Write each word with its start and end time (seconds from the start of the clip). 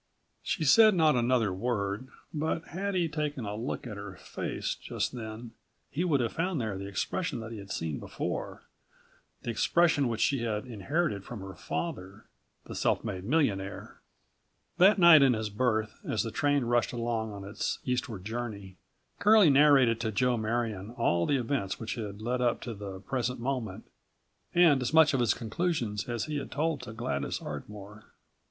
She 0.41 0.63
said 0.63 0.95
not 0.95 1.15
another 1.15 1.53
word 1.53 2.07
but 2.33 2.69
had 2.69 2.95
he 2.95 3.07
taken 3.07 3.45
a 3.45 3.53
look 3.53 3.85
at 3.85 3.97
her 3.97 4.15
face 4.15 4.73
just 4.73 5.11
then 5.11 5.51
he 5.91 6.03
would 6.03 6.21
have 6.21 6.33
found 6.33 6.59
there 6.59 6.75
the 6.75 6.87
expression 6.87 7.39
that 7.41 7.51
he 7.51 7.59
had 7.59 7.69
seen 7.69 7.99
there 7.99 8.07
before, 8.09 8.63
the 9.43 9.51
expression 9.51 10.07
which 10.07 10.21
she 10.21 10.41
had 10.41 10.65
inherited 10.65 11.23
from 11.23 11.41
her 11.41 11.53
father, 11.53 12.25
the 12.65 12.73
self 12.73 13.03
made 13.03 13.25
millionaire. 13.25 14.01
That 14.79 14.97
night 14.97 15.21
in 15.21 15.33
his 15.33 15.51
berth, 15.51 15.99
as 16.03 16.23
the 16.23 16.31
train 16.31 16.63
rushed 16.65 16.93
along 16.93 17.31
on 17.31 17.43
its 17.43 17.77
eastward 17.85 18.25
journey, 18.25 18.77
Curlie 19.19 19.51
narrated 19.51 19.99
to 20.01 20.11
Joe 20.11 20.35
Marion 20.35 20.89
all 20.97 21.27
the 21.27 21.37
events 21.37 21.79
which 21.79 21.93
had 21.93 22.23
led 22.23 22.41
up 22.41 22.59
to 22.61 22.73
the 22.73 23.01
present 23.01 23.39
moment, 23.39 23.85
and 24.55 24.81
as 24.81 24.95
much 24.95 25.13
of 25.13 25.19
his 25.19 25.35
conclusions 25.35 26.09
as 26.09 26.23
he 26.25 26.37
had 26.37 26.49
told 26.51 26.81
to 26.81 26.91
Gladys 26.91 27.39
Ardmore. 27.39 28.05